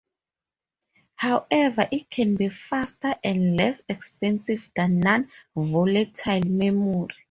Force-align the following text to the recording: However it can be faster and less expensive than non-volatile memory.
However 1.17 1.87
it 1.91 2.09
can 2.09 2.35
be 2.35 2.49
faster 2.49 3.13
and 3.23 3.55
less 3.55 3.83
expensive 3.87 4.71
than 4.75 4.99
non-volatile 4.99 6.41
memory. 6.47 7.09